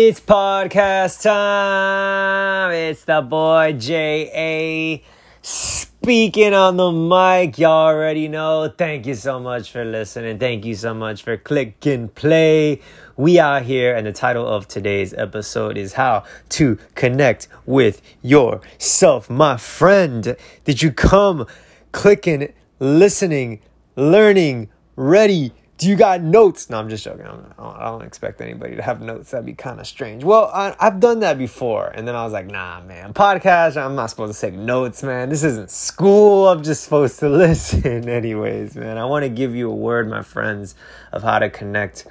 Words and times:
It's 0.00 0.20
podcast 0.20 1.22
time. 1.22 2.70
It's 2.70 3.02
the 3.02 3.20
boy 3.20 3.72
J.A. 3.76 5.02
speaking 5.42 6.54
on 6.54 6.76
the 6.76 6.92
mic. 6.92 7.58
Y'all 7.58 7.88
already 7.88 8.28
know. 8.28 8.68
Thank 8.68 9.06
you 9.06 9.16
so 9.16 9.40
much 9.40 9.72
for 9.72 9.84
listening. 9.84 10.38
Thank 10.38 10.64
you 10.64 10.76
so 10.76 10.94
much 10.94 11.24
for 11.24 11.36
clicking 11.36 12.10
play. 12.10 12.80
We 13.16 13.40
are 13.40 13.58
here, 13.60 13.92
and 13.96 14.06
the 14.06 14.12
title 14.12 14.46
of 14.46 14.68
today's 14.68 15.14
episode 15.14 15.76
is 15.76 15.94
How 15.94 16.22
to 16.50 16.78
Connect 16.94 17.48
with 17.66 18.00
Yourself. 18.22 19.28
My 19.28 19.56
friend, 19.56 20.36
did 20.62 20.80
you 20.80 20.92
come 20.92 21.44
clicking, 21.90 22.52
listening, 22.78 23.62
learning, 23.96 24.68
ready? 24.94 25.54
Do 25.78 25.88
you 25.88 25.94
got 25.94 26.20
notes? 26.20 26.70
No, 26.70 26.78
I'm 26.80 26.88
just 26.88 27.04
joking. 27.04 27.24
I 27.24 27.30
don't, 27.30 27.78
don't 27.78 28.02
expect 28.02 28.40
anybody 28.40 28.74
to 28.74 28.82
have 28.82 29.00
notes. 29.00 29.30
That'd 29.30 29.46
be 29.46 29.54
kind 29.54 29.78
of 29.78 29.86
strange. 29.86 30.24
Well, 30.24 30.50
I, 30.52 30.74
have 30.80 30.98
done 30.98 31.20
that 31.20 31.38
before. 31.38 31.86
And 31.86 32.06
then 32.06 32.16
I 32.16 32.24
was 32.24 32.32
like, 32.32 32.48
nah, 32.48 32.80
man, 32.80 33.14
podcast, 33.14 33.80
I'm 33.80 33.94
not 33.94 34.10
supposed 34.10 34.40
to 34.40 34.50
take 34.50 34.58
notes, 34.58 35.04
man. 35.04 35.28
This 35.28 35.44
isn't 35.44 35.70
school. 35.70 36.48
I'm 36.48 36.64
just 36.64 36.82
supposed 36.82 37.20
to 37.20 37.28
listen, 37.30 38.08
anyways, 38.08 38.74
man. 38.74 38.98
I 38.98 39.04
want 39.04 39.22
to 39.22 39.28
give 39.28 39.54
you 39.54 39.70
a 39.70 39.74
word, 39.74 40.10
my 40.10 40.22
friends, 40.22 40.74
of 41.12 41.22
how 41.22 41.38
to 41.38 41.48
connect 41.48 42.08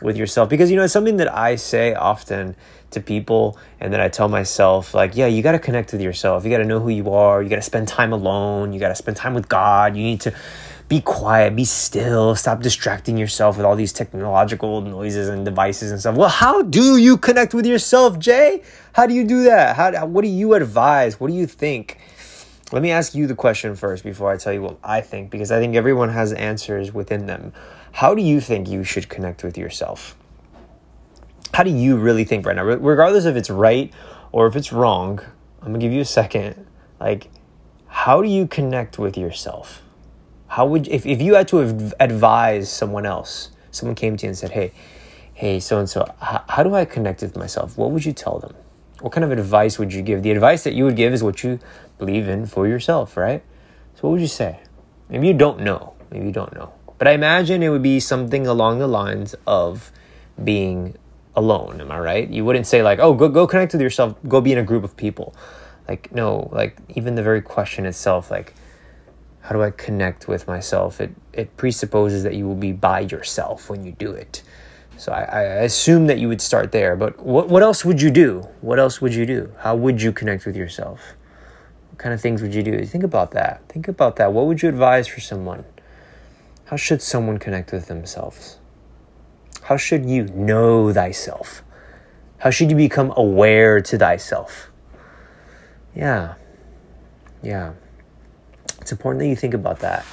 with 0.00 0.16
yourself. 0.16 0.48
Because, 0.48 0.70
you 0.70 0.76
know, 0.76 0.84
it's 0.84 0.92
something 0.92 1.16
that 1.18 1.32
I 1.32 1.56
say 1.56 1.94
often 1.94 2.56
to 2.90 3.00
people 3.00 3.58
and 3.80 3.92
then 3.92 4.00
I 4.00 4.08
tell 4.08 4.28
myself, 4.28 4.94
like, 4.94 5.16
yeah, 5.16 5.26
you 5.26 5.42
got 5.42 5.52
to 5.52 5.58
connect 5.58 5.92
with 5.92 6.00
yourself. 6.00 6.44
You 6.44 6.50
got 6.50 6.58
to 6.58 6.64
know 6.64 6.80
who 6.80 6.90
you 6.90 7.12
are. 7.12 7.42
You 7.42 7.48
got 7.48 7.56
to 7.56 7.62
spend 7.62 7.88
time 7.88 8.12
alone. 8.12 8.72
You 8.72 8.80
got 8.80 8.88
to 8.88 8.94
spend 8.94 9.16
time 9.16 9.34
with 9.34 9.48
God. 9.48 9.96
You 9.96 10.02
need 10.02 10.20
to 10.22 10.34
be 10.88 11.00
quiet, 11.00 11.56
be 11.56 11.64
still, 11.64 12.36
stop 12.36 12.60
distracting 12.60 13.16
yourself 13.16 13.56
with 13.56 13.64
all 13.64 13.74
these 13.74 13.92
technological 13.92 14.82
noises 14.82 15.28
and 15.28 15.44
devices 15.44 15.90
and 15.90 15.98
stuff. 15.98 16.14
Well, 16.14 16.28
how 16.28 16.62
do 16.62 16.98
you 16.98 17.16
connect 17.16 17.54
with 17.54 17.64
yourself, 17.64 18.18
Jay? 18.18 18.62
How 18.92 19.06
do 19.06 19.14
you 19.14 19.24
do 19.24 19.44
that? 19.44 19.76
How, 19.76 20.04
what 20.06 20.22
do 20.22 20.28
you 20.28 20.54
advise? 20.54 21.18
What 21.18 21.28
do 21.28 21.34
you 21.34 21.46
think? 21.46 21.98
Let 22.74 22.82
me 22.82 22.90
ask 22.90 23.14
you 23.14 23.26
the 23.26 23.34
question 23.34 23.74
first 23.76 24.04
before 24.04 24.30
I 24.30 24.36
tell 24.36 24.52
you 24.52 24.60
what 24.60 24.78
I 24.84 25.00
think, 25.00 25.30
because 25.30 25.50
I 25.50 25.60
think 25.60 25.76
everyone 25.76 26.10
has 26.10 26.32
answers 26.32 26.92
within 26.92 27.24
them. 27.24 27.54
How 27.92 28.14
do 28.14 28.20
you 28.20 28.40
think 28.40 28.68
you 28.68 28.84
should 28.84 29.08
connect 29.08 29.42
with 29.44 29.56
yourself? 29.56 30.16
How 31.54 31.62
do 31.62 31.70
you 31.70 31.96
really 31.96 32.24
think 32.24 32.44
right 32.44 32.56
now? 32.56 32.64
Regardless 32.64 33.24
if 33.24 33.36
it's 33.36 33.48
right 33.48 33.90
or 34.32 34.46
if 34.48 34.56
it's 34.56 34.72
wrong, 34.72 35.20
I'm 35.62 35.68
gonna 35.68 35.78
give 35.78 35.92
you 35.92 36.02
a 36.02 36.04
second. 36.04 36.66
Like, 37.00 37.30
how 37.86 38.20
do 38.20 38.28
you 38.28 38.46
connect 38.46 38.98
with 38.98 39.16
yourself? 39.16 39.80
how 40.54 40.64
would 40.64 40.86
if, 40.86 41.04
if 41.04 41.20
you 41.20 41.34
had 41.34 41.48
to 41.48 41.58
advise 41.98 42.70
someone 42.70 43.04
else 43.04 43.50
someone 43.72 43.96
came 43.96 44.16
to 44.16 44.24
you 44.24 44.28
and 44.28 44.38
said 44.38 44.52
hey 44.52 44.72
hey 45.34 45.58
so 45.58 45.80
and 45.80 45.90
so 45.90 46.06
how 46.20 46.62
do 46.62 46.74
i 46.76 46.84
connect 46.84 47.22
with 47.22 47.36
myself 47.36 47.76
what 47.76 47.90
would 47.90 48.04
you 48.04 48.12
tell 48.12 48.38
them 48.38 48.54
what 49.04 49.12
kind 49.12 49.22
of 49.22 49.30
advice 49.30 49.78
would 49.78 49.92
you 49.92 50.00
give? 50.00 50.22
The 50.22 50.30
advice 50.30 50.64
that 50.64 50.72
you 50.72 50.84
would 50.84 50.96
give 50.96 51.12
is 51.12 51.22
what 51.22 51.44
you 51.44 51.58
believe 51.98 52.26
in 52.26 52.46
for 52.46 52.66
yourself 52.66 53.18
right? 53.18 53.42
So 53.96 54.00
what 54.00 54.12
would 54.12 54.22
you 54.22 54.26
say? 54.26 54.60
Maybe 55.10 55.26
you 55.26 55.34
don't 55.34 55.60
know. 55.60 55.92
Maybe 56.10 56.24
you 56.24 56.32
don't 56.32 56.54
know. 56.54 56.72
But 56.96 57.08
i 57.08 57.10
imagine 57.10 57.62
it 57.62 57.68
would 57.68 57.82
be 57.82 58.00
something 58.00 58.46
along 58.46 58.78
the 58.78 58.86
lines 58.86 59.34
of 59.46 59.92
being 60.42 60.96
alone 61.36 61.82
am 61.82 61.92
i 61.92 61.98
right? 61.98 62.30
You 62.30 62.46
wouldn't 62.46 62.66
say 62.66 62.82
like 62.82 62.98
oh 62.98 63.12
go, 63.12 63.28
go 63.28 63.46
connect 63.46 63.72
with 63.72 63.82
yourself. 63.82 64.14
Go 64.26 64.40
be 64.40 64.52
in 64.52 64.58
a 64.58 64.62
group 64.62 64.84
of 64.84 64.96
people. 64.96 65.34
Like 65.86 66.10
no 66.10 66.48
like 66.50 66.78
even 66.88 67.14
the 67.14 67.22
very 67.22 67.42
question 67.42 67.84
itself 67.84 68.30
like 68.30 68.54
how 69.42 69.54
do 69.54 69.62
I 69.62 69.70
connect 69.70 70.28
with 70.28 70.48
myself? 70.48 70.98
It 70.98 71.14
it 71.34 71.54
presupposes 71.58 72.22
that 72.22 72.36
you 72.36 72.46
will 72.48 72.62
be 72.68 72.72
by 72.72 73.00
yourself 73.00 73.68
when 73.68 73.84
you 73.84 73.92
do 73.92 74.12
it. 74.12 74.42
So 74.96 75.12
I, 75.12 75.22
I 75.22 75.42
assume 75.64 76.06
that 76.06 76.18
you 76.18 76.28
would 76.28 76.40
start 76.40 76.72
there. 76.72 76.96
But 76.96 77.18
what 77.20 77.48
what 77.48 77.62
else 77.62 77.84
would 77.84 78.00
you 78.00 78.10
do? 78.10 78.48
What 78.60 78.78
else 78.78 79.00
would 79.00 79.14
you 79.14 79.26
do? 79.26 79.52
How 79.58 79.74
would 79.74 80.00
you 80.00 80.12
connect 80.12 80.46
with 80.46 80.56
yourself? 80.56 81.14
What 81.90 81.98
kind 81.98 82.14
of 82.14 82.20
things 82.20 82.42
would 82.42 82.54
you 82.54 82.62
do? 82.62 82.84
Think 82.84 83.04
about 83.04 83.32
that. 83.32 83.68
Think 83.68 83.88
about 83.88 84.16
that. 84.16 84.32
What 84.32 84.46
would 84.46 84.62
you 84.62 84.68
advise 84.68 85.06
for 85.06 85.20
someone? 85.20 85.64
How 86.66 86.76
should 86.76 87.02
someone 87.02 87.38
connect 87.38 87.72
with 87.72 87.86
themselves? 87.86 88.58
How 89.62 89.76
should 89.76 90.06
you 90.06 90.24
know 90.24 90.92
thyself? 90.92 91.62
How 92.38 92.50
should 92.50 92.70
you 92.70 92.76
become 92.76 93.12
aware 93.16 93.80
to 93.80 93.98
thyself? 93.98 94.70
Yeah. 95.94 96.34
Yeah. 97.42 97.74
It's 98.80 98.92
important 98.92 99.20
that 99.20 99.28
you 99.28 99.36
think 99.36 99.54
about 99.54 99.80
that. 99.80 100.04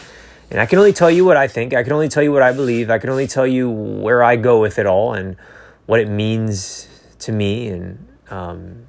And 0.52 0.60
I 0.60 0.66
can 0.66 0.80
only 0.80 0.92
tell 0.92 1.10
you 1.10 1.24
what 1.24 1.38
I 1.38 1.48
think. 1.48 1.74
I 1.74 1.82
can 1.82 1.94
only 1.94 2.10
tell 2.10 2.22
you 2.22 2.34
what 2.34 2.42
I 2.42 2.52
believe. 2.52 2.90
I 2.90 3.00
can 3.00 3.10
only 3.10 3.26
tell 3.26 3.48
you 3.48 3.70
where 3.70 4.22
I 4.22 4.36
go 4.36 4.60
with 4.60 4.78
it 4.78 4.86
all 4.86 5.14
and 5.14 5.38
what 5.86 6.02
it 6.02 6.10
means 6.10 6.90
to 7.20 7.32
me 7.32 7.70
and 7.70 8.06
um, 8.30 8.86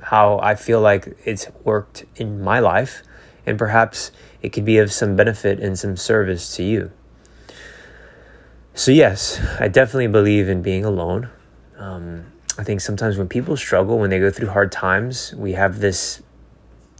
how 0.00 0.38
I 0.38 0.54
feel 0.54 0.80
like 0.80 1.16
it's 1.24 1.48
worked 1.64 2.04
in 2.14 2.40
my 2.40 2.60
life. 2.60 3.02
And 3.44 3.58
perhaps 3.58 4.12
it 4.42 4.50
could 4.50 4.64
be 4.64 4.78
of 4.78 4.92
some 4.92 5.16
benefit 5.16 5.58
and 5.58 5.76
some 5.76 5.96
service 5.96 6.54
to 6.54 6.62
you. 6.62 6.92
So, 8.74 8.92
yes, 8.92 9.44
I 9.58 9.66
definitely 9.66 10.06
believe 10.06 10.48
in 10.48 10.62
being 10.62 10.84
alone. 10.84 11.30
Um, 11.78 12.26
I 12.56 12.62
think 12.62 12.80
sometimes 12.80 13.18
when 13.18 13.28
people 13.28 13.56
struggle, 13.56 13.98
when 13.98 14.10
they 14.10 14.20
go 14.20 14.30
through 14.30 14.50
hard 14.50 14.70
times, 14.70 15.34
we 15.36 15.54
have 15.54 15.80
this 15.80 16.22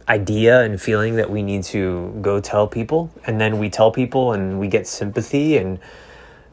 idea 0.07 0.61
and 0.61 0.81
feeling 0.81 1.15
that 1.15 1.29
we 1.29 1.41
need 1.41 1.63
to 1.63 2.17
go 2.21 2.39
tell 2.39 2.67
people 2.67 3.11
and 3.25 3.39
then 3.39 3.59
we 3.59 3.69
tell 3.69 3.91
people 3.91 4.33
and 4.33 4.59
we 4.59 4.67
get 4.67 4.87
sympathy 4.87 5.57
and 5.57 5.79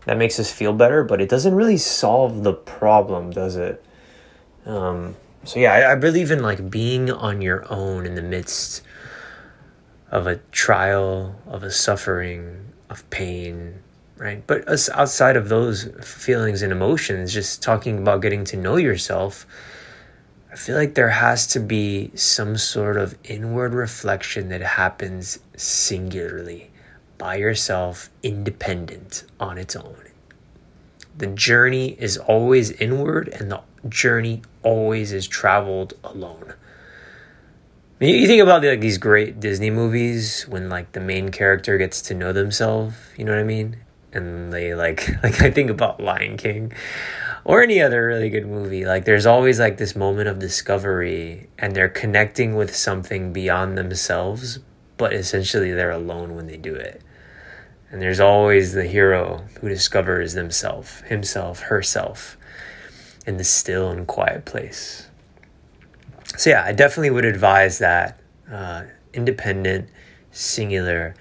that 0.06 0.16
makes 0.16 0.38
us 0.38 0.52
feel 0.52 0.72
better 0.72 1.02
but 1.04 1.20
it 1.20 1.28
doesn't 1.28 1.54
really 1.54 1.76
solve 1.76 2.42
the 2.42 2.52
problem 2.52 3.30
does 3.30 3.56
it? 3.56 3.84
Um, 4.66 5.16
so 5.44 5.58
yeah 5.58 5.72
I, 5.72 5.92
I 5.92 5.94
believe 5.96 6.30
in 6.30 6.42
like 6.42 6.70
being 6.70 7.10
on 7.10 7.42
your 7.42 7.70
own 7.72 8.06
in 8.06 8.14
the 8.14 8.22
midst 8.22 8.82
of 10.10 10.26
a 10.26 10.36
trial 10.52 11.40
of 11.46 11.62
a 11.62 11.70
suffering 11.70 12.72
of 12.88 13.08
pain 13.10 13.82
right? 14.20 14.46
But 14.46 14.68
outside 14.90 15.36
of 15.36 15.48
those 15.48 15.84
feelings 16.04 16.60
and 16.60 16.70
emotions 16.70 17.32
just 17.32 17.62
talking 17.62 17.98
about 17.98 18.20
getting 18.20 18.44
to 18.44 18.56
know 18.56 18.76
yourself 18.76 19.46
I 20.52 20.56
feel 20.56 20.74
like 20.74 20.94
there 20.94 21.10
has 21.10 21.46
to 21.48 21.60
be 21.60 22.10
some 22.16 22.56
sort 22.56 22.96
of 22.96 23.16
inward 23.22 23.72
reflection 23.72 24.48
that 24.48 24.60
happens 24.60 25.38
singularly 25.56 26.70
by 27.18 27.36
yourself, 27.36 28.10
independent 28.24 29.24
on 29.38 29.58
its 29.58 29.76
own. 29.76 29.96
The 31.16 31.28
journey 31.28 31.90
is 32.00 32.16
always 32.16 32.72
inward, 32.72 33.28
and 33.28 33.50
the 33.52 33.60
journey 33.88 34.42
always 34.64 35.12
is 35.12 35.28
traveled 35.28 35.94
alone. 36.02 36.54
You 38.00 38.26
think 38.26 38.42
about 38.42 38.64
like 38.64 38.80
these 38.80 38.98
great 38.98 39.38
Disney 39.38 39.70
movies 39.70 40.46
when 40.48 40.68
like 40.68 40.92
the 40.92 41.00
main 41.00 41.28
character 41.28 41.78
gets 41.78 42.00
to 42.02 42.14
know 42.14 42.32
themselves, 42.32 42.96
you 43.16 43.24
know 43.24 43.32
what 43.32 43.40
I 43.40 43.44
mean? 43.44 43.76
And 44.12 44.52
they 44.52 44.74
like 44.74 45.08
like 45.22 45.40
I 45.40 45.50
think 45.50 45.70
about 45.70 46.00
Lion 46.00 46.36
King 46.36 46.72
or 47.44 47.62
any 47.62 47.80
other 47.80 48.06
really 48.06 48.28
good 48.28 48.46
movie 48.46 48.84
like 48.84 49.06
there's 49.06 49.24
always 49.24 49.58
like 49.58 49.78
this 49.78 49.96
moment 49.96 50.28
of 50.28 50.38
discovery 50.38 51.48
and 51.58 51.74
they're 51.74 51.88
connecting 51.88 52.54
with 52.54 52.76
something 52.76 53.32
beyond 53.32 53.78
themselves 53.78 54.58
but 54.96 55.14
essentially 55.14 55.72
they're 55.72 55.90
alone 55.90 56.34
when 56.36 56.46
they 56.46 56.58
do 56.58 56.74
it. 56.74 57.02
And 57.90 58.00
there's 58.00 58.20
always 58.20 58.74
the 58.74 58.84
hero 58.84 59.46
who 59.60 59.68
discovers 59.68 60.34
themselves 60.34 61.00
himself 61.06 61.60
herself 61.60 62.36
in 63.26 63.36
the 63.36 63.44
still 63.44 63.90
and 63.90 64.06
quiet 64.06 64.44
place. 64.44 65.08
So 66.36 66.50
yeah 66.50 66.64
i 66.64 66.72
definitely 66.72 67.10
would 67.10 67.24
advise 67.24 67.78
that 67.78 68.20
uh, 68.50 68.84
independent 69.12 69.88
singular 70.30 71.14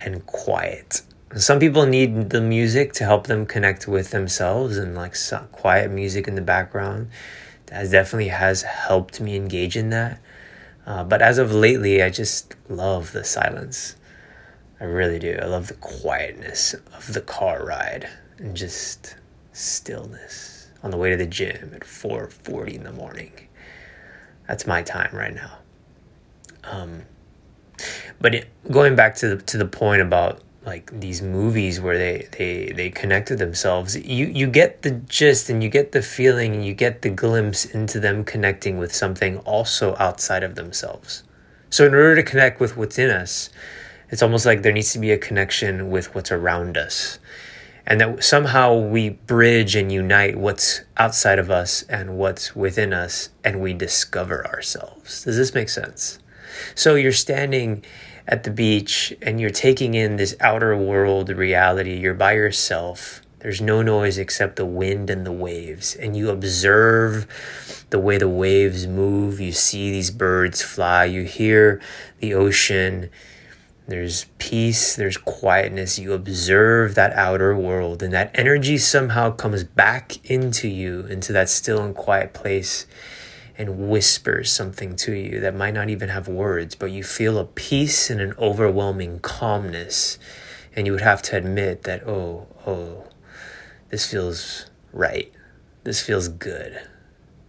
and 0.00 0.24
quiet 0.26 1.02
some 1.36 1.60
people 1.60 1.86
need 1.86 2.30
the 2.30 2.40
music 2.40 2.92
to 2.94 3.04
help 3.04 3.28
them 3.28 3.46
connect 3.46 3.86
with 3.86 4.10
themselves 4.10 4.76
and 4.76 4.96
like 4.96 5.14
quiet 5.52 5.90
music 5.90 6.26
in 6.26 6.34
the 6.34 6.42
background. 6.42 7.08
That 7.66 7.88
definitely 7.90 8.28
has 8.28 8.62
helped 8.62 9.20
me 9.20 9.36
engage 9.36 9.76
in 9.76 9.90
that. 9.90 10.20
Uh, 10.84 11.04
but 11.04 11.22
as 11.22 11.38
of 11.38 11.52
lately 11.52 12.02
i 12.02 12.10
just 12.10 12.56
love 12.68 13.12
the 13.12 13.22
silence. 13.22 13.94
I 14.80 14.84
really 14.84 15.18
do. 15.18 15.38
I 15.40 15.44
love 15.44 15.68
the 15.68 15.74
quietness 15.74 16.74
of 16.74 17.12
the 17.12 17.20
car 17.20 17.64
ride 17.64 18.08
and 18.38 18.56
just 18.56 19.14
stillness 19.52 20.68
on 20.82 20.90
the 20.90 20.96
way 20.96 21.10
to 21.10 21.16
the 21.16 21.26
gym 21.26 21.72
at 21.74 21.82
4.40 21.82 22.74
in 22.74 22.84
the 22.84 22.92
morning. 22.92 23.32
That's 24.48 24.66
my 24.66 24.82
time 24.82 25.10
right 25.12 25.34
now. 25.34 25.58
Um, 26.64 27.02
but 28.20 28.34
it, 28.34 28.48
going 28.70 28.96
back 28.96 29.14
to 29.16 29.36
the, 29.36 29.42
to 29.42 29.58
the 29.58 29.66
point 29.66 30.02
about 30.02 30.40
like 30.64 30.90
these 31.00 31.22
movies 31.22 31.80
where 31.80 31.96
they 31.96 32.28
they 32.36 32.72
they 32.72 32.90
connected 32.90 33.38
themselves 33.38 33.96
you 33.96 34.26
you 34.26 34.46
get 34.46 34.82
the 34.82 34.90
gist 34.90 35.48
and 35.48 35.62
you 35.62 35.68
get 35.70 35.92
the 35.92 36.02
feeling 36.02 36.54
and 36.54 36.64
you 36.64 36.74
get 36.74 37.02
the 37.02 37.08
glimpse 37.08 37.64
into 37.64 37.98
them 37.98 38.24
connecting 38.24 38.76
with 38.76 38.94
something 38.94 39.38
also 39.38 39.96
outside 39.98 40.42
of 40.42 40.56
themselves 40.56 41.22
so 41.70 41.86
in 41.86 41.94
order 41.94 42.14
to 42.14 42.22
connect 42.22 42.60
with 42.60 42.76
what's 42.76 42.98
in 42.98 43.10
us 43.10 43.48
it's 44.10 44.22
almost 44.22 44.44
like 44.44 44.62
there 44.62 44.72
needs 44.72 44.92
to 44.92 44.98
be 44.98 45.12
a 45.12 45.18
connection 45.18 45.88
with 45.88 46.14
what's 46.14 46.30
around 46.30 46.76
us 46.76 47.18
and 47.86 48.00
that 48.00 48.22
somehow 48.22 48.74
we 48.74 49.08
bridge 49.08 49.74
and 49.74 49.90
unite 49.90 50.36
what's 50.36 50.82
outside 50.96 51.38
of 51.38 51.50
us 51.50 51.82
and 51.84 52.16
what's 52.16 52.54
within 52.54 52.92
us 52.92 53.30
and 53.42 53.60
we 53.60 53.72
discover 53.72 54.46
ourselves. 54.46 55.24
Does 55.24 55.36
this 55.36 55.54
make 55.54 55.68
sense? 55.68 56.20
So 56.76 56.94
you're 56.94 57.12
standing 57.12 57.84
at 58.26 58.44
the 58.44 58.50
beach 58.50 59.14
and 59.22 59.40
you're 59.40 59.50
taking 59.50 59.94
in 59.94 60.16
this 60.16 60.36
outer 60.40 60.76
world 60.76 61.28
reality. 61.30 61.96
You're 61.96 62.14
by 62.14 62.32
yourself. 62.32 63.22
There's 63.40 63.60
no 63.60 63.82
noise 63.82 64.18
except 64.18 64.56
the 64.56 64.66
wind 64.66 65.08
and 65.08 65.24
the 65.24 65.32
waves. 65.32 65.94
And 65.94 66.16
you 66.16 66.30
observe 66.30 67.26
the 67.90 67.98
way 67.98 68.18
the 68.18 68.28
waves 68.28 68.86
move. 68.86 69.40
You 69.40 69.52
see 69.52 69.90
these 69.90 70.10
birds 70.10 70.62
fly. 70.62 71.06
You 71.06 71.24
hear 71.24 71.80
the 72.18 72.34
ocean 72.34 73.10
there's 73.90 74.26
peace, 74.38 74.94
there's 74.94 75.16
quietness. 75.16 75.98
You 75.98 76.12
observe 76.12 76.94
that 76.94 77.12
outer 77.14 77.56
world, 77.56 78.04
and 78.04 78.12
that 78.12 78.30
energy 78.34 78.78
somehow 78.78 79.32
comes 79.32 79.64
back 79.64 80.24
into 80.30 80.68
you, 80.68 81.00
into 81.06 81.32
that 81.32 81.48
still 81.48 81.82
and 81.82 81.92
quiet 81.92 82.32
place, 82.32 82.86
and 83.60 83.90
whispers 83.90 84.50
something 84.50 84.96
to 84.96 85.12
you 85.12 85.38
that 85.38 85.54
might 85.54 85.74
not 85.74 85.90
even 85.90 86.08
have 86.08 86.26
words, 86.26 86.74
but 86.74 86.90
you 86.90 87.04
feel 87.04 87.36
a 87.36 87.44
peace 87.44 88.08
and 88.08 88.18
an 88.18 88.32
overwhelming 88.38 89.18
calmness. 89.20 90.18
And 90.74 90.86
you 90.86 90.92
would 90.92 91.02
have 91.02 91.20
to 91.22 91.36
admit 91.36 91.82
that, 91.82 92.08
oh, 92.08 92.46
oh, 92.66 93.04
this 93.90 94.10
feels 94.10 94.64
right. 94.94 95.30
This 95.84 96.00
feels 96.00 96.28
good. 96.28 96.80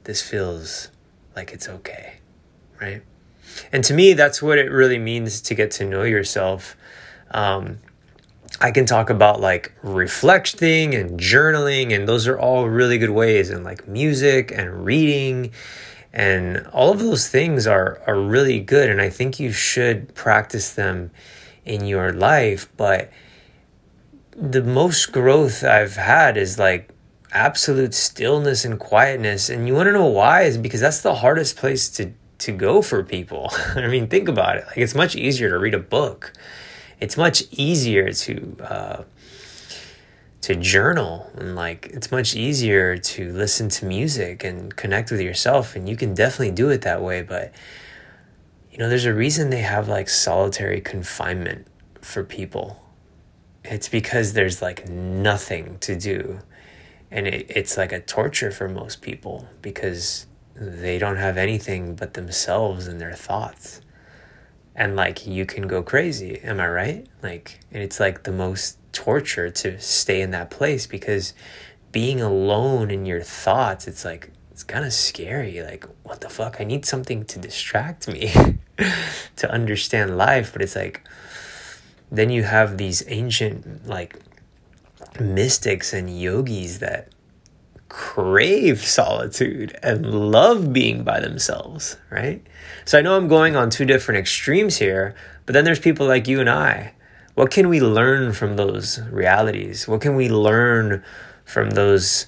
This 0.03 0.21
feels 0.21 0.89
like 1.33 1.53
it's 1.53 1.69
okay, 1.69 2.15
right? 2.81 3.03
And 3.71 3.81
to 3.85 3.93
me, 3.93 4.11
that's 4.11 4.41
what 4.41 4.57
it 4.57 4.69
really 4.69 4.99
means 4.99 5.39
to 5.39 5.55
get 5.55 5.71
to 5.71 5.85
know 5.85 6.03
yourself. 6.03 6.75
Um, 7.33 7.77
I 8.59 8.71
can 8.71 8.85
talk 8.85 9.09
about 9.09 9.39
like 9.39 9.71
reflecting 9.81 10.93
and 10.93 11.17
journaling, 11.17 11.95
and 11.95 12.05
those 12.05 12.27
are 12.27 12.37
all 12.37 12.67
really 12.67 12.97
good 12.97 13.11
ways, 13.11 13.49
and 13.49 13.63
like 13.63 13.87
music 13.87 14.51
and 14.53 14.83
reading. 14.83 15.53
And 16.13 16.67
all 16.67 16.91
of 16.91 16.99
those 16.99 17.29
things 17.29 17.65
are, 17.65 18.01
are 18.05 18.19
really 18.19 18.59
good. 18.59 18.89
And 18.89 19.01
I 19.01 19.09
think 19.09 19.39
you 19.39 19.51
should 19.51 20.13
practice 20.13 20.73
them 20.73 21.11
in 21.65 21.85
your 21.85 22.11
life. 22.11 22.67
But 22.75 23.11
the 24.35 24.63
most 24.63 25.11
growth 25.11 25.63
I've 25.63 25.95
had 25.95 26.37
is 26.37 26.59
like 26.59 26.89
absolute 27.31 27.93
stillness 27.93 28.65
and 28.65 28.79
quietness. 28.79 29.49
And 29.49 29.67
you 29.67 29.73
want 29.73 29.87
to 29.87 29.93
know 29.93 30.05
why? 30.05 30.43
Is 30.43 30.57
because 30.57 30.81
that's 30.81 31.01
the 31.01 31.15
hardest 31.15 31.57
place 31.57 31.89
to 31.91 32.13
to 32.39 32.51
go 32.51 32.81
for 32.81 33.03
people. 33.03 33.51
I 33.75 33.87
mean, 33.87 34.07
think 34.07 34.27
about 34.27 34.57
it. 34.57 34.65
Like 34.67 34.77
it's 34.77 34.95
much 34.95 35.15
easier 35.15 35.49
to 35.49 35.59
read 35.59 35.75
a 35.75 35.79
book. 35.79 36.33
It's 36.99 37.17
much 37.17 37.43
easier 37.51 38.11
to 38.11 38.57
uh, 38.61 39.03
to 40.41 40.55
journal 40.55 41.29
and 41.35 41.55
like 41.55 41.87
it's 41.93 42.11
much 42.11 42.35
easier 42.35 42.97
to 42.97 43.31
listen 43.31 43.69
to 43.69 43.85
music 43.85 44.43
and 44.43 44.75
connect 44.75 45.11
with 45.11 45.21
yourself 45.21 45.75
and 45.75 45.87
you 45.87 45.95
can 45.95 46.13
definitely 46.13 46.51
do 46.51 46.69
it 46.69 46.81
that 46.81 47.01
way 47.01 47.21
but 47.21 47.53
you 48.71 48.77
know 48.77 48.89
there's 48.89 49.05
a 49.05 49.13
reason 49.13 49.49
they 49.49 49.61
have 49.61 49.87
like 49.87 50.09
solitary 50.09 50.81
confinement 50.81 51.67
for 52.01 52.23
people 52.23 52.81
it's 53.63 53.87
because 53.87 54.33
there's 54.33 54.61
like 54.61 54.89
nothing 54.89 55.77
to 55.79 55.95
do 55.95 56.39
and 57.11 57.27
it, 57.27 57.45
it's 57.49 57.77
like 57.77 57.91
a 57.91 57.99
torture 57.99 58.51
for 58.51 58.69
most 58.69 59.01
people 59.01 59.47
because 59.61 60.25
they 60.55 60.97
don't 60.97 61.17
have 61.17 61.37
anything 61.37 61.95
but 61.95 62.13
themselves 62.13 62.87
and 62.87 63.01
their 63.01 63.13
thoughts. 63.13 63.81
And 64.75 64.95
like 64.95 65.27
you 65.27 65.45
can 65.45 65.67
go 65.67 65.83
crazy, 65.83 66.39
am 66.39 66.59
I 66.59 66.67
right? 66.67 67.07
Like, 67.21 67.59
and 67.71 67.83
it's 67.83 67.99
like 67.99 68.23
the 68.23 68.31
most 68.31 68.77
torture 68.91 69.49
to 69.49 69.79
stay 69.79 70.21
in 70.21 70.31
that 70.31 70.49
place 70.49 70.87
because 70.87 71.33
being 71.91 72.21
alone 72.21 72.89
in 72.91 73.05
your 73.05 73.21
thoughts, 73.21 73.87
it's 73.87 74.05
like, 74.05 74.31
it's 74.51 74.63
kind 74.63 74.85
of 74.85 74.93
scary. 74.93 75.61
Like, 75.61 75.85
what 76.03 76.21
the 76.21 76.29
fuck? 76.29 76.57
I 76.59 76.63
need 76.63 76.85
something 76.85 77.25
to 77.25 77.39
distract 77.39 78.07
me 78.07 78.33
to 79.35 79.51
understand 79.51 80.17
life. 80.17 80.53
But 80.53 80.61
it's 80.61 80.75
like, 80.75 81.07
then 82.11 82.29
you 82.29 82.43
have 82.43 82.77
these 82.77 83.03
ancient, 83.07 83.87
like, 83.87 84.19
mystics 85.19 85.93
and 85.93 86.19
yogis 86.19 86.79
that 86.79 87.09
crave 87.89 88.85
solitude 88.85 89.77
and 89.83 90.05
love 90.05 90.71
being 90.71 91.03
by 91.03 91.19
themselves, 91.19 91.97
right? 92.09 92.45
So 92.85 92.97
I 92.97 93.01
know 93.01 93.17
I'm 93.17 93.27
going 93.27 93.55
on 93.55 93.69
two 93.69 93.85
different 93.85 94.19
extremes 94.19 94.77
here, 94.77 95.13
but 95.45 95.53
then 95.53 95.65
there's 95.65 95.79
people 95.79 96.07
like 96.07 96.27
you 96.27 96.39
and 96.39 96.49
I. 96.49 96.93
What 97.41 97.49
can 97.49 97.69
we 97.69 97.81
learn 97.81 98.33
from 98.33 98.55
those 98.55 98.99
realities? 99.09 99.87
What 99.87 99.99
can 99.99 100.15
we 100.15 100.29
learn 100.29 101.03
from 101.43 101.71
those 101.71 102.27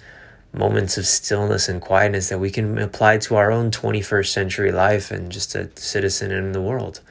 moments 0.51 0.97
of 0.97 1.05
stillness 1.05 1.69
and 1.69 1.79
quietness 1.79 2.29
that 2.29 2.39
we 2.39 2.49
can 2.49 2.79
apply 2.79 3.19
to 3.19 3.35
our 3.35 3.51
own 3.51 3.69
21st 3.69 4.29
century 4.29 4.71
life 4.71 5.11
and 5.11 5.31
just 5.31 5.53
a 5.53 5.69
citizen 5.75 6.31
in 6.31 6.51
the 6.51 6.61
world? 6.61 7.01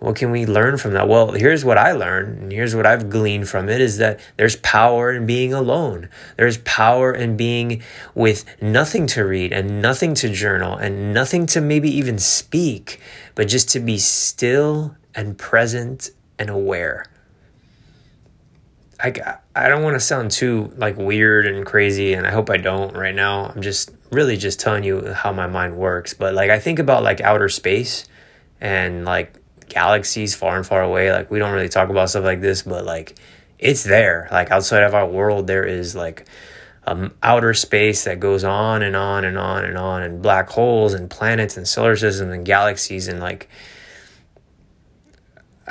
what 0.00 0.16
can 0.16 0.32
we 0.32 0.44
learn 0.44 0.76
from 0.78 0.94
that? 0.94 1.06
Well, 1.06 1.30
here's 1.30 1.64
what 1.64 1.78
I 1.78 1.92
learned, 1.92 2.38
and 2.38 2.52
here's 2.52 2.74
what 2.74 2.86
I've 2.86 3.08
gleaned 3.08 3.48
from 3.48 3.68
it 3.68 3.80
is 3.80 3.98
that 3.98 4.18
there's 4.36 4.56
power 4.56 5.12
in 5.12 5.26
being 5.26 5.52
alone. 5.52 6.08
There's 6.36 6.58
power 6.58 7.12
in 7.12 7.36
being 7.36 7.82
with 8.16 8.44
nothing 8.60 9.06
to 9.08 9.24
read 9.24 9.52
and 9.52 9.80
nothing 9.80 10.14
to 10.14 10.28
journal 10.28 10.76
and 10.76 11.14
nothing 11.14 11.46
to 11.46 11.60
maybe 11.60 11.88
even 11.88 12.18
speak, 12.18 13.00
but 13.36 13.46
just 13.46 13.68
to 13.70 13.78
be 13.78 13.96
still 13.96 14.96
and 15.14 15.38
present 15.38 16.10
and 16.42 16.50
aware. 16.50 17.06
I, 19.00 19.38
I 19.56 19.68
don't 19.68 19.82
want 19.82 19.94
to 19.94 20.00
sound 20.00 20.30
too 20.30 20.72
like 20.76 20.96
weird 20.96 21.46
and 21.46 21.64
crazy 21.64 22.12
and 22.12 22.26
I 22.26 22.30
hope 22.30 22.50
I 22.50 22.58
don't 22.58 22.94
right 22.94 23.14
now. 23.14 23.46
I'm 23.46 23.62
just 23.62 23.90
really 24.10 24.36
just 24.36 24.60
telling 24.60 24.84
you 24.84 25.12
how 25.12 25.32
my 25.32 25.46
mind 25.46 25.76
works, 25.76 26.14
but 26.14 26.34
like 26.34 26.50
I 26.50 26.58
think 26.58 26.78
about 26.78 27.02
like 27.02 27.20
outer 27.20 27.48
space 27.48 28.06
and 28.60 29.04
like 29.04 29.34
galaxies 29.68 30.34
far 30.34 30.56
and 30.56 30.66
far 30.66 30.82
away. 30.82 31.10
Like 31.10 31.30
we 31.30 31.38
don't 31.38 31.52
really 31.52 31.68
talk 31.68 31.88
about 31.88 32.10
stuff 32.10 32.24
like 32.24 32.40
this, 32.40 32.62
but 32.62 32.84
like 32.84 33.18
it's 33.58 33.82
there. 33.82 34.28
Like 34.30 34.50
outside 34.50 34.82
of 34.82 34.94
our 34.94 35.06
world, 35.06 35.46
there 35.46 35.64
is 35.64 35.96
like 35.96 36.26
um, 36.86 37.14
outer 37.22 37.54
space 37.54 38.04
that 38.04 38.20
goes 38.20 38.44
on 38.44 38.82
and 38.82 38.94
on 38.94 39.24
and 39.24 39.38
on 39.38 39.64
and 39.64 39.78
on, 39.78 40.02
and 40.02 40.22
black 40.22 40.50
holes 40.50 40.94
and 40.94 41.08
planets 41.08 41.56
and 41.56 41.66
solar 41.66 41.96
systems 41.96 42.32
and 42.32 42.44
galaxies 42.44 43.08
and 43.08 43.20
like. 43.20 43.48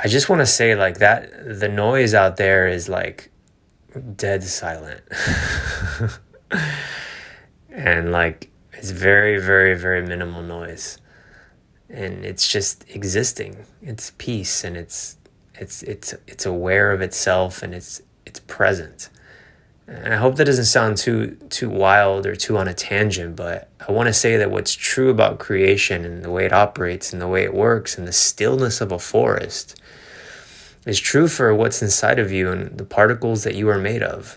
I 0.04 0.08
just 0.08 0.28
want 0.28 0.40
to 0.40 0.46
say 0.46 0.74
like 0.74 0.98
that 0.98 1.60
the 1.60 1.68
noise 1.68 2.12
out 2.12 2.36
there 2.36 2.66
is 2.66 2.88
like 2.88 3.30
dead 4.16 4.42
silent. 4.42 5.02
and 7.70 8.10
like 8.10 8.50
it's 8.72 8.90
very 8.90 9.38
very 9.38 9.78
very 9.78 10.04
minimal 10.04 10.42
noise. 10.42 10.98
And 11.88 12.24
it's 12.24 12.48
just 12.48 12.84
existing. 12.88 13.64
It's 13.80 14.12
peace 14.18 14.64
and 14.64 14.76
it's 14.76 15.18
it's 15.54 15.82
it's 15.84 16.14
it's 16.26 16.46
aware 16.46 16.90
of 16.90 17.00
itself 17.00 17.62
and 17.62 17.74
it's 17.74 18.02
it's 18.26 18.40
present 18.40 19.08
and 19.86 20.12
i 20.12 20.16
hope 20.16 20.36
that 20.36 20.44
doesn't 20.44 20.64
sound 20.64 20.96
too 20.96 21.36
too 21.48 21.68
wild 21.68 22.26
or 22.26 22.36
too 22.36 22.56
on 22.56 22.68
a 22.68 22.74
tangent 22.74 23.36
but 23.36 23.68
i 23.86 23.92
want 23.92 24.06
to 24.06 24.12
say 24.12 24.36
that 24.36 24.50
what's 24.50 24.74
true 24.74 25.10
about 25.10 25.38
creation 25.38 26.04
and 26.04 26.24
the 26.24 26.30
way 26.30 26.44
it 26.44 26.52
operates 26.52 27.12
and 27.12 27.20
the 27.20 27.28
way 27.28 27.44
it 27.44 27.54
works 27.54 27.98
and 27.98 28.06
the 28.06 28.12
stillness 28.12 28.80
of 28.80 28.92
a 28.92 28.98
forest 28.98 29.80
is 30.86 30.98
true 30.98 31.28
for 31.28 31.54
what's 31.54 31.82
inside 31.82 32.18
of 32.18 32.32
you 32.32 32.50
and 32.50 32.78
the 32.78 32.84
particles 32.84 33.44
that 33.44 33.54
you 33.54 33.68
are 33.68 33.78
made 33.78 34.02
of 34.02 34.36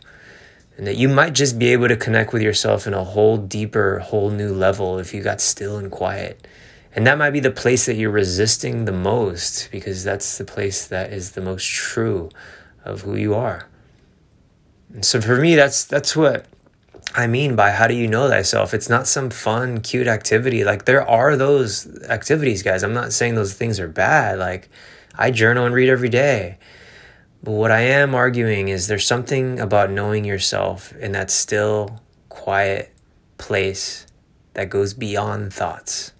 and 0.77 0.85
that 0.85 0.97
you 0.97 1.07
might 1.07 1.33
just 1.33 1.57
be 1.57 1.67
able 1.67 1.87
to 1.87 1.95
connect 1.95 2.33
with 2.33 2.41
yourself 2.41 2.85
in 2.85 2.93
a 2.93 3.03
whole 3.03 3.37
deeper 3.37 3.99
whole 3.99 4.29
new 4.29 4.53
level 4.53 4.99
if 4.99 5.13
you 5.13 5.21
got 5.21 5.41
still 5.41 5.77
and 5.77 5.91
quiet 5.91 6.47
and 6.95 7.05
that 7.05 7.17
might 7.17 7.31
be 7.31 7.41
the 7.41 7.51
place 7.51 7.85
that 7.87 7.95
you're 7.95 8.09
resisting 8.09 8.85
the 8.85 8.93
most 8.93 9.69
because 9.69 10.05
that's 10.05 10.37
the 10.37 10.45
place 10.45 10.87
that 10.87 11.11
is 11.11 11.31
the 11.31 11.41
most 11.41 11.69
true 11.69 12.29
of 12.85 13.01
who 13.01 13.17
you 13.17 13.35
are. 13.35 13.67
So 15.01 15.21
for 15.21 15.37
me, 15.37 15.55
that's 15.55 15.83
that's 15.83 16.15
what 16.15 16.45
I 17.13 17.27
mean 17.27 17.55
by 17.55 17.71
how 17.71 17.87
do 17.87 17.93
you 17.93 18.07
know 18.07 18.29
thyself? 18.29 18.73
It's 18.73 18.89
not 18.89 19.07
some 19.07 19.29
fun, 19.29 19.81
cute 19.81 20.07
activity. 20.07 20.63
Like 20.63 20.85
there 20.85 21.07
are 21.07 21.35
those 21.35 21.87
activities, 22.03 22.63
guys. 22.63 22.83
I'm 22.83 22.93
not 22.93 23.13
saying 23.13 23.35
those 23.35 23.53
things 23.53 23.79
are 23.79 23.87
bad. 23.87 24.39
Like 24.39 24.69
I 25.15 25.31
journal 25.31 25.65
and 25.65 25.75
read 25.75 25.89
every 25.89 26.09
day. 26.09 26.57
But 27.43 27.51
what 27.51 27.71
I 27.71 27.81
am 27.81 28.15
arguing 28.15 28.69
is 28.69 28.87
there's 28.87 29.05
something 29.05 29.59
about 29.59 29.91
knowing 29.91 30.25
yourself 30.25 30.95
in 30.95 31.11
that 31.11 31.29
still, 31.29 32.01
quiet 32.29 32.91
place 33.37 34.07
that 34.53 34.69
goes 34.69 34.93
beyond 34.93 35.53
thoughts 35.53 36.13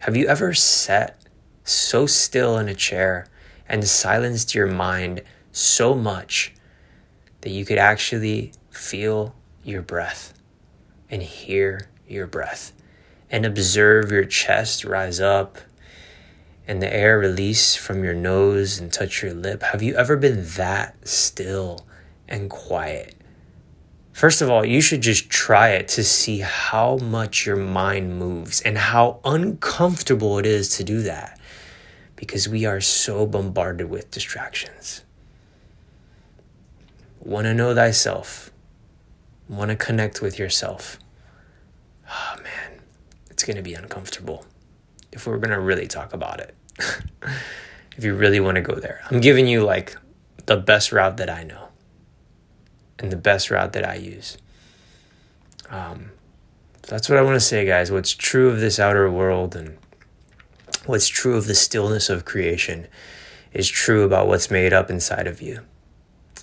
have 0.00 0.16
you 0.16 0.26
ever 0.26 0.54
sat 0.54 1.22
so 1.62 2.06
still 2.06 2.56
in 2.56 2.68
a 2.68 2.74
chair 2.74 3.26
and 3.68 3.86
silenced 3.86 4.54
your 4.54 4.66
mind 4.66 5.20
so 5.52 5.94
much 5.94 6.54
that 7.40 7.50
you 7.50 7.64
could 7.64 7.78
actually 7.78 8.52
feel 8.70 9.34
your 9.62 9.82
breath 9.82 10.34
and 11.10 11.22
hear 11.22 11.88
your 12.06 12.26
breath 12.26 12.72
and 13.30 13.46
observe 13.46 14.10
your 14.10 14.24
chest 14.24 14.84
rise 14.84 15.20
up 15.20 15.58
and 16.66 16.82
the 16.82 16.92
air 16.92 17.18
release 17.18 17.74
from 17.76 18.04
your 18.04 18.14
nose 18.14 18.78
and 18.78 18.92
touch 18.92 19.22
your 19.22 19.34
lip? 19.34 19.62
Have 19.62 19.82
you 19.82 19.94
ever 19.94 20.16
been 20.16 20.44
that 20.56 21.08
still 21.08 21.86
and 22.30 22.48
quiet. 22.48 23.16
First 24.12 24.40
of 24.40 24.48
all, 24.48 24.64
you 24.64 24.80
should 24.80 25.02
just 25.02 25.28
try 25.28 25.70
it 25.70 25.88
to 25.88 26.04
see 26.04 26.40
how 26.40 26.96
much 26.96 27.46
your 27.46 27.56
mind 27.56 28.18
moves 28.18 28.60
and 28.60 28.78
how 28.78 29.20
uncomfortable 29.24 30.38
it 30.38 30.46
is 30.46 30.68
to 30.76 30.84
do 30.84 31.02
that 31.02 31.38
because 32.16 32.48
we 32.48 32.64
are 32.64 32.80
so 32.80 33.26
bombarded 33.26 33.90
with 33.90 34.10
distractions. 34.10 35.02
Want 37.30 37.44
to 37.44 37.54
know 37.54 37.72
thyself, 37.72 38.50
want 39.48 39.70
to 39.70 39.76
connect 39.76 40.20
with 40.20 40.36
yourself. 40.36 40.98
Oh 42.08 42.34
man, 42.42 42.80
it's 43.30 43.44
going 43.44 43.56
to 43.56 43.62
be 43.62 43.72
uncomfortable 43.72 44.46
if 45.12 45.28
we're 45.28 45.38
going 45.38 45.52
to 45.52 45.60
really 45.60 45.86
talk 45.86 46.12
about 46.12 46.40
it. 46.40 46.56
if 47.96 48.02
you 48.02 48.16
really 48.16 48.40
want 48.40 48.56
to 48.56 48.60
go 48.60 48.74
there, 48.74 49.02
I'm 49.12 49.20
giving 49.20 49.46
you 49.46 49.62
like 49.62 49.96
the 50.46 50.56
best 50.56 50.90
route 50.90 51.18
that 51.18 51.30
I 51.30 51.44
know 51.44 51.68
and 52.98 53.12
the 53.12 53.16
best 53.16 53.48
route 53.48 53.74
that 53.74 53.88
I 53.88 53.94
use. 53.94 54.36
Um, 55.68 56.10
that's 56.82 57.08
what 57.08 57.16
I 57.16 57.22
want 57.22 57.36
to 57.36 57.40
say, 57.40 57.64
guys. 57.64 57.92
What's 57.92 58.12
true 58.12 58.48
of 58.48 58.58
this 58.58 58.80
outer 58.80 59.08
world 59.08 59.54
and 59.54 59.78
what's 60.84 61.06
true 61.06 61.36
of 61.36 61.46
the 61.46 61.54
stillness 61.54 62.10
of 62.10 62.24
creation 62.24 62.88
is 63.52 63.68
true 63.68 64.02
about 64.02 64.26
what's 64.26 64.50
made 64.50 64.72
up 64.72 64.90
inside 64.90 65.28
of 65.28 65.40
you. 65.40 65.60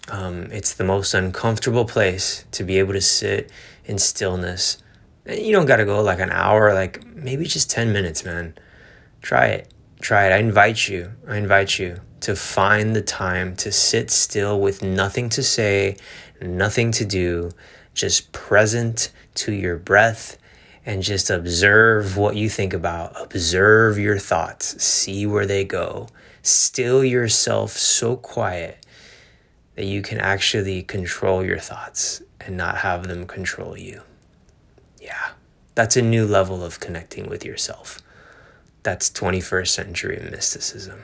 Um, 0.10 0.48
it's 0.52 0.74
the 0.74 0.84
most 0.84 1.14
uncomfortable 1.14 1.86
place 1.86 2.46
to 2.52 2.64
be 2.64 2.80
able 2.80 2.94
to 2.94 3.02
sit 3.02 3.52
in 3.86 3.98
stillness. 3.98 4.78
And 5.26 5.40
You 5.40 5.52
don't 5.52 5.66
got 5.66 5.78
to 5.78 5.86
go 5.86 6.02
like 6.02 6.20
an 6.20 6.32
hour, 6.32 6.74
like 6.74 7.06
maybe 7.06 7.46
just 7.46 7.70
10 7.70 7.92
minutes, 7.92 8.24
man. 8.24 8.56
Try 9.22 9.48
it. 9.48 9.74
Try 10.00 10.28
it. 10.28 10.34
I 10.34 10.38
invite 10.38 10.88
you. 10.88 11.14
I 11.28 11.38
invite 11.38 11.78
you 11.78 12.02
to 12.22 12.36
find 12.36 12.96
the 12.96 13.02
time 13.02 13.56
to 13.58 13.72
sit 13.72 14.10
still 14.10 14.60
with 14.60 14.82
nothing 14.82 15.30
to 15.30 15.44
say, 15.44 15.98
nothing 16.42 16.92
to 16.92 17.06
do, 17.06 17.52
just 17.94 18.32
present 18.32 19.12
to 19.36 19.52
your 19.52 19.78
breath 19.78 20.38
and 20.86 21.04
just 21.04 21.30
observe 21.30 22.16
what 22.16 22.36
you 22.36 22.50
think 22.50 22.74
about. 22.74 23.22
Observe 23.22 24.00
your 24.00 24.18
thoughts, 24.18 24.82
see 24.82 25.26
where 25.26 25.46
they 25.46 25.66
go. 25.66 26.08
Still 26.42 27.04
yourself 27.04 27.72
so 27.72 28.16
quiet 28.16 28.86
that 29.78 29.86
you 29.86 30.02
can 30.02 30.20
actually 30.20 30.82
control 30.82 31.46
your 31.46 31.60
thoughts 31.60 32.24
and 32.42 32.58
not 32.58 32.78
have 32.78 33.08
them 33.08 33.28
control 33.28 33.78
you. 33.78 34.02
Yeah, 35.00 35.30
that's 35.76 35.96
a 35.96 36.02
new 36.02 36.26
level 36.26 36.64
of 36.64 36.80
connecting 36.80 37.30
with 37.30 37.46
yourself. 37.46 38.02
That's 38.82 39.10
21st 39.12 39.68
century 39.68 40.28
mysticism. 40.32 41.04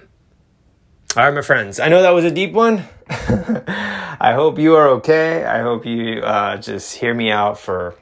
All 1.16 1.24
right, 1.24 1.34
my 1.34 1.44
friends, 1.44 1.80
I 1.80 1.90
know 1.90 2.02
that 2.02 2.16
was 2.16 2.26
a 2.26 2.32
deep 2.32 2.54
one. 2.54 2.84
I 3.08 4.34
hope 4.34 4.58
you 4.58 4.76
are 4.76 4.88
okay. 4.94 5.46
I 5.46 5.62
hope 5.62 5.86
you 5.86 6.22
uh, 6.22 6.58
just 6.58 6.96
hear 6.96 7.14
me 7.14 7.30
out 7.30 7.60
for 7.60 7.96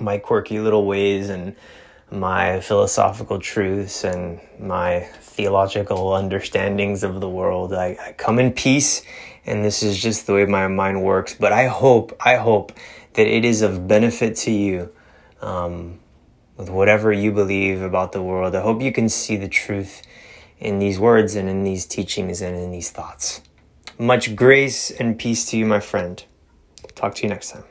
my 0.00 0.16
quirky 0.16 0.60
little 0.60 0.86
ways 0.86 1.28
and 1.28 1.54
my 2.10 2.60
philosophical 2.60 3.38
truths 3.38 4.04
and 4.04 4.40
my 4.58 5.00
theological 5.20 6.14
understandings 6.14 7.02
of 7.02 7.20
the 7.20 7.28
world. 7.28 7.74
I, 7.74 7.98
I, 8.00 8.12
come 8.12 8.38
in 8.38 8.52
peace, 8.52 9.02
and 9.48 9.64
this 9.64 9.82
is 9.82 9.98
just 9.98 10.26
the 10.26 10.34
way 10.34 10.44
my 10.44 10.68
mind 10.68 11.02
works. 11.02 11.34
But 11.34 11.52
I 11.52 11.66
hope, 11.66 12.16
I 12.24 12.36
hope 12.36 12.72
that 13.14 13.26
it 13.26 13.44
is 13.44 13.62
of 13.62 13.88
benefit 13.88 14.36
to 14.36 14.50
you 14.50 14.92
um, 15.40 15.98
with 16.56 16.68
whatever 16.68 17.12
you 17.12 17.32
believe 17.32 17.80
about 17.80 18.12
the 18.12 18.22
world. 18.22 18.54
I 18.54 18.60
hope 18.60 18.82
you 18.82 18.92
can 18.92 19.08
see 19.08 19.36
the 19.36 19.48
truth 19.48 20.02
in 20.58 20.78
these 20.78 20.98
words 21.00 21.34
and 21.34 21.48
in 21.48 21.64
these 21.64 21.86
teachings 21.86 22.42
and 22.42 22.56
in 22.56 22.70
these 22.70 22.90
thoughts. 22.90 23.40
Much 23.98 24.36
grace 24.36 24.90
and 24.90 25.18
peace 25.18 25.46
to 25.46 25.56
you, 25.56 25.66
my 25.66 25.80
friend. 25.80 26.22
Talk 26.94 27.14
to 27.16 27.22
you 27.22 27.28
next 27.28 27.50
time. 27.50 27.64